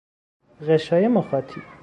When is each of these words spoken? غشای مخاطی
غشای 0.61 1.07
مخاطی 1.07 1.61